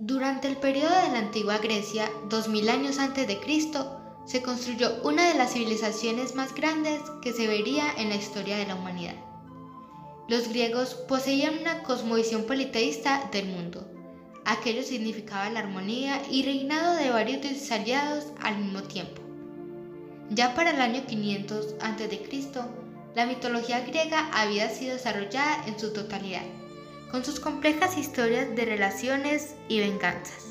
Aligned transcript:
Durante 0.00 0.48
el 0.48 0.56
periodo 0.56 0.92
de 1.02 1.12
la 1.12 1.20
antigua 1.20 1.58
Grecia, 1.58 2.10
2000 2.28 2.68
años 2.68 2.98
antes 2.98 3.28
de 3.28 3.38
Cristo, 3.38 4.00
se 4.26 4.42
construyó 4.42 5.00
una 5.04 5.28
de 5.28 5.34
las 5.34 5.52
civilizaciones 5.52 6.34
más 6.34 6.52
grandes 6.52 7.00
que 7.22 7.32
se 7.32 7.46
vería 7.46 7.92
en 7.96 8.08
la 8.08 8.16
historia 8.16 8.56
de 8.56 8.66
la 8.66 8.74
humanidad. 8.74 9.14
Los 10.26 10.48
griegos 10.48 10.94
poseían 10.94 11.58
una 11.60 11.84
cosmovisión 11.84 12.42
politeísta 12.42 13.28
del 13.30 13.46
mundo. 13.46 13.86
Aquello 14.44 14.82
significaba 14.82 15.48
la 15.50 15.60
armonía 15.60 16.20
y 16.28 16.42
reinado 16.42 16.96
de 16.96 17.10
varios 17.10 17.70
aliados 17.70 18.32
al 18.42 18.58
mismo 18.58 18.82
tiempo. 18.82 19.22
Ya 20.30 20.56
para 20.56 20.70
el 20.70 20.80
año 20.80 21.06
500 21.06 21.76
a.C., 21.80 22.20
la 23.14 23.26
mitología 23.26 23.78
griega 23.86 24.28
había 24.32 24.68
sido 24.70 24.94
desarrollada 24.94 25.64
en 25.68 25.78
su 25.78 25.92
totalidad, 25.92 26.42
con 27.14 27.24
sus 27.24 27.38
complejas 27.38 27.96
historias 27.96 28.56
de 28.56 28.64
relaciones 28.64 29.54
y 29.68 29.78
venganzas. 29.78 30.46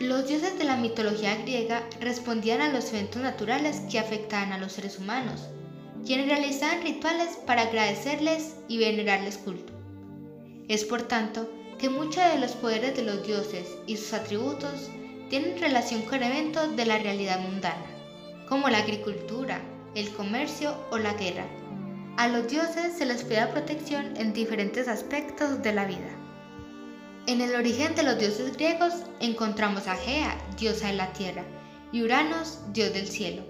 Los 0.00 0.26
dioses 0.26 0.58
de 0.58 0.64
la 0.64 0.78
mitología 0.78 1.36
griega 1.36 1.86
respondían 2.00 2.62
a 2.62 2.72
los 2.72 2.90
eventos 2.94 3.20
naturales 3.20 3.82
que 3.90 3.98
afectaban 3.98 4.52
a 4.52 4.58
los 4.58 4.72
seres 4.72 4.98
humanos, 4.98 5.42
quienes 6.06 6.28
realizaban 6.28 6.82
rituales 6.82 7.36
para 7.46 7.64
agradecerles 7.64 8.54
y 8.66 8.78
venerarles 8.78 9.36
culto. 9.36 9.74
Es 10.68 10.86
por 10.86 11.02
tanto 11.02 11.52
que 11.78 11.90
muchos 11.90 12.24
de 12.32 12.38
los 12.38 12.52
poderes 12.52 12.96
de 12.96 13.02
los 13.02 13.26
dioses 13.26 13.76
y 13.86 13.98
sus 13.98 14.14
atributos 14.14 14.88
tienen 15.28 15.60
relación 15.60 16.00
con 16.00 16.22
eventos 16.22 16.74
de 16.76 16.86
la 16.86 16.96
realidad 16.96 17.40
mundana, 17.40 17.84
como 18.48 18.70
la 18.70 18.78
agricultura, 18.78 19.60
el 19.94 20.10
comercio 20.14 20.74
o 20.90 20.96
la 20.96 21.12
guerra. 21.12 21.44
A 22.18 22.28
los 22.28 22.46
dioses 22.46 22.92
se 22.98 23.06
les 23.06 23.24
pide 23.24 23.46
protección 23.46 24.14
en 24.18 24.34
diferentes 24.34 24.86
aspectos 24.86 25.62
de 25.62 25.72
la 25.72 25.86
vida. 25.86 26.10
En 27.26 27.40
el 27.40 27.54
origen 27.54 27.94
de 27.94 28.02
los 28.02 28.18
dioses 28.18 28.54
griegos 28.54 28.92
encontramos 29.20 29.88
a 29.88 29.96
Gea, 29.96 30.36
diosa 30.58 30.88
de 30.88 30.94
la 30.94 31.12
tierra, 31.14 31.42
y 31.90 32.02
Uranos, 32.02 32.58
dios 32.72 32.92
del 32.92 33.08
cielo. 33.08 33.42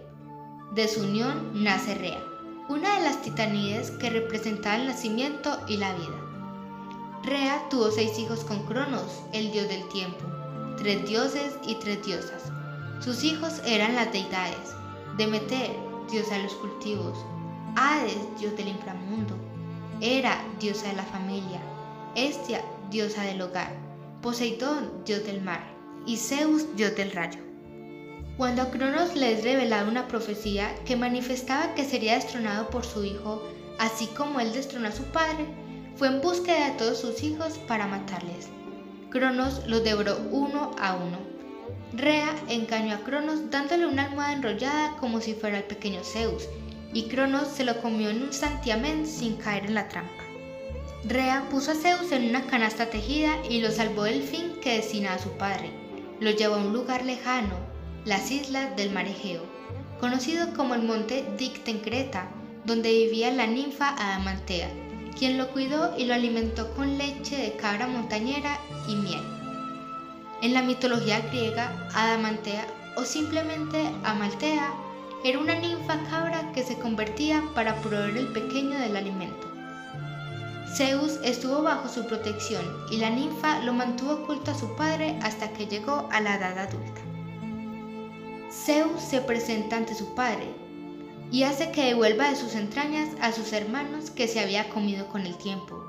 De 0.74 0.86
su 0.86 1.00
unión 1.00 1.64
nace 1.64 1.96
Rea, 1.96 2.22
una 2.68 2.98
de 2.98 3.04
las 3.04 3.20
titanides 3.22 3.90
que 3.90 4.10
representaba 4.10 4.76
el 4.76 4.86
nacimiento 4.86 5.58
y 5.66 5.78
la 5.78 5.92
vida. 5.94 6.20
Rea 7.24 7.68
tuvo 7.68 7.90
seis 7.90 8.16
hijos 8.18 8.44
con 8.44 8.64
Cronos, 8.66 9.22
el 9.32 9.50
dios 9.50 9.68
del 9.68 9.88
tiempo, 9.88 10.24
tres 10.76 11.04
dioses 11.08 11.58
y 11.66 11.74
tres 11.76 12.06
diosas. 12.06 12.44
Sus 13.00 13.24
hijos 13.24 13.60
eran 13.66 13.96
las 13.96 14.12
deidades, 14.12 14.74
Demeter, 15.16 15.72
diosa 16.10 16.36
de 16.36 16.44
los 16.44 16.54
cultivos, 16.54 17.18
Hades, 17.74 18.18
dios 18.38 18.56
del 18.56 18.68
inframundo, 18.68 19.34
Hera, 20.00 20.44
diosa 20.60 20.88
de 20.88 20.94
la 20.94 21.04
familia, 21.04 21.60
Estia, 22.14 22.60
diosa 22.90 23.22
del 23.22 23.40
hogar, 23.40 23.72
Poseidón, 24.20 25.04
dios 25.06 25.24
del 25.24 25.40
mar, 25.40 25.62
y 26.06 26.16
Zeus, 26.16 26.76
dios 26.76 26.94
del 26.96 27.12
rayo. 27.12 27.40
Cuando 28.36 28.62
a 28.62 28.70
Cronos 28.70 29.14
le 29.14 29.32
es 29.32 29.44
revelada 29.44 29.88
una 29.88 30.08
profecía 30.08 30.74
que 30.84 30.96
manifestaba 30.96 31.74
que 31.74 31.84
sería 31.84 32.14
destronado 32.14 32.68
por 32.68 32.84
su 32.84 33.04
hijo, 33.04 33.42
así 33.78 34.06
como 34.08 34.40
él 34.40 34.52
destronó 34.52 34.88
a 34.88 34.92
su 34.92 35.04
padre, 35.04 35.46
fue 35.96 36.08
en 36.08 36.20
búsqueda 36.20 36.70
de 36.70 36.78
todos 36.78 36.98
sus 36.98 37.22
hijos 37.22 37.58
para 37.68 37.86
matarles. 37.86 38.48
Cronos 39.10 39.66
los 39.66 39.84
devoró 39.84 40.18
uno 40.30 40.72
a 40.78 40.94
uno. 40.96 41.18
Rea 41.94 42.34
engañó 42.48 42.96
a 42.96 43.00
Cronos 43.00 43.50
dándole 43.50 43.86
una 43.86 44.06
almohada 44.06 44.32
enrollada 44.32 44.96
como 44.98 45.20
si 45.20 45.34
fuera 45.34 45.58
el 45.58 45.64
pequeño 45.64 46.02
Zeus, 46.02 46.48
y 46.92 47.04
Cronos 47.04 47.48
se 47.48 47.64
lo 47.64 47.80
comió 47.80 48.10
en 48.10 48.22
un 48.22 48.32
santiamén 48.32 49.06
sin 49.06 49.36
caer 49.36 49.66
en 49.66 49.74
la 49.74 49.88
trampa. 49.88 50.22
Rea 51.04 51.46
puso 51.50 51.72
a 51.72 51.74
Zeus 51.74 52.12
en 52.12 52.28
una 52.28 52.46
canasta 52.46 52.86
tejida 52.86 53.34
y 53.48 53.60
lo 53.60 53.70
salvó 53.70 54.04
del 54.04 54.22
fin 54.22 54.52
que 54.62 54.76
destinaba 54.76 55.16
a 55.16 55.22
su 55.22 55.30
padre. 55.30 55.70
Lo 56.20 56.30
llevó 56.30 56.54
a 56.54 56.58
un 56.58 56.72
lugar 56.72 57.04
lejano, 57.04 57.56
las 58.04 58.30
islas 58.30 58.76
del 58.76 58.90
mar 58.90 59.06
Egeo, 59.06 59.42
conocido 60.00 60.54
como 60.54 60.74
el 60.74 60.82
monte 60.82 61.24
Dicte 61.36 61.80
Creta, 61.80 62.28
donde 62.64 62.92
vivía 62.92 63.32
la 63.32 63.46
ninfa 63.46 63.96
Adamantea, 63.98 64.68
quien 65.18 65.38
lo 65.38 65.48
cuidó 65.48 65.96
y 65.98 66.04
lo 66.04 66.14
alimentó 66.14 66.72
con 66.74 66.98
leche 66.98 67.36
de 67.36 67.52
cabra 67.54 67.86
montañera 67.86 68.58
y 68.88 68.94
miel. 68.94 69.22
En 70.42 70.54
la 70.54 70.62
mitología 70.62 71.20
griega, 71.20 71.88
Adamantea 71.94 72.66
o 72.96 73.04
simplemente 73.04 73.90
Amaltea 74.04 74.72
era 75.24 75.38
una 75.38 75.54
ninfa 75.54 76.02
cabra 76.10 76.41
convertía 76.92 77.42
para 77.54 77.76
proveer 77.76 78.18
el 78.18 78.26
pequeño 78.34 78.78
del 78.78 78.96
alimento. 78.96 79.50
Zeus 80.76 81.18
estuvo 81.24 81.62
bajo 81.62 81.88
su 81.88 82.06
protección 82.06 82.62
y 82.90 82.98
la 82.98 83.08
ninfa 83.08 83.60
lo 83.60 83.72
mantuvo 83.72 84.12
oculto 84.12 84.50
a 84.50 84.58
su 84.58 84.76
padre 84.76 85.18
hasta 85.22 85.54
que 85.54 85.66
llegó 85.66 86.06
a 86.12 86.20
la 86.20 86.36
edad 86.36 86.58
adulta. 86.58 87.00
Zeus 88.50 89.00
se 89.00 89.22
presenta 89.22 89.78
ante 89.78 89.94
su 89.94 90.14
padre 90.14 90.54
y 91.30 91.44
hace 91.44 91.70
que 91.70 91.86
devuelva 91.86 92.28
de 92.28 92.36
sus 92.36 92.54
entrañas 92.54 93.08
a 93.22 93.32
sus 93.32 93.54
hermanos 93.54 94.10
que 94.10 94.28
se 94.28 94.40
había 94.40 94.68
comido 94.68 95.08
con 95.08 95.22
el 95.22 95.38
tiempo. 95.38 95.82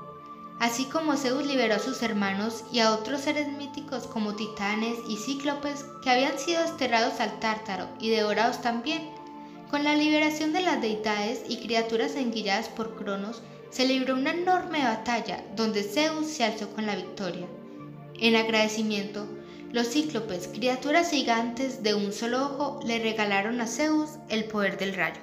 Así 0.58 0.86
como 0.86 1.18
Zeus 1.18 1.46
liberó 1.46 1.74
a 1.74 1.80
sus 1.80 2.02
hermanos 2.02 2.64
y 2.72 2.78
a 2.78 2.92
otros 2.92 3.20
seres 3.20 3.48
míticos 3.48 4.06
como 4.06 4.36
titanes 4.36 4.96
y 5.06 5.18
cíclopes 5.18 5.84
que 6.02 6.08
habían 6.08 6.38
sido 6.38 6.62
desterrados 6.62 7.20
al 7.20 7.40
tártaro 7.40 7.88
y 8.00 8.08
devorados 8.08 8.62
también, 8.62 9.22
con 9.74 9.82
la 9.82 9.96
liberación 9.96 10.52
de 10.52 10.60
las 10.60 10.80
deidades 10.80 11.42
y 11.48 11.56
criaturas 11.56 12.14
enguilladas 12.14 12.68
por 12.68 12.94
Cronos, 12.94 13.42
se 13.70 13.84
libró 13.84 14.14
una 14.14 14.30
enorme 14.30 14.84
batalla 14.84 15.44
donde 15.56 15.82
Zeus 15.82 16.28
se 16.28 16.44
alzó 16.44 16.70
con 16.70 16.86
la 16.86 16.94
victoria. 16.94 17.48
En 18.20 18.36
agradecimiento, 18.36 19.26
los 19.72 19.88
cíclopes, 19.88 20.46
criaturas 20.46 21.10
gigantes 21.10 21.82
de 21.82 21.94
un 21.94 22.12
solo 22.12 22.44
ojo, 22.44 22.80
le 22.86 23.00
regalaron 23.00 23.60
a 23.60 23.66
Zeus 23.66 24.10
el 24.28 24.44
poder 24.44 24.78
del 24.78 24.94
rayo. 24.94 25.20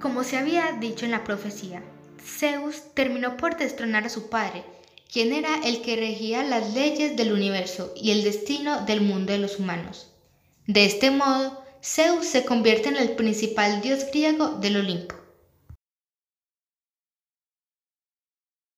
Como 0.00 0.22
se 0.22 0.36
había 0.36 0.70
dicho 0.78 1.04
en 1.04 1.10
la 1.10 1.24
profecía, 1.24 1.82
Zeus 2.24 2.94
terminó 2.94 3.36
por 3.36 3.56
destronar 3.56 4.04
a 4.04 4.10
su 4.10 4.30
padre, 4.30 4.62
quien 5.12 5.32
era 5.32 5.56
el 5.64 5.82
que 5.82 5.96
regía 5.96 6.44
las 6.44 6.72
leyes 6.72 7.16
del 7.16 7.32
universo 7.32 7.92
y 7.96 8.12
el 8.12 8.22
destino 8.22 8.86
del 8.86 9.00
mundo 9.00 9.32
de 9.32 9.38
los 9.38 9.58
humanos. 9.58 10.12
De 10.68 10.84
este 10.84 11.10
modo, 11.10 11.63
Zeus 11.86 12.24
se 12.26 12.46
convierte 12.46 12.88
en 12.88 12.96
el 12.96 13.10
principal 13.10 13.82
dios 13.82 14.06
griego 14.10 14.54
del 14.54 14.78
Olimpo. 14.78 15.23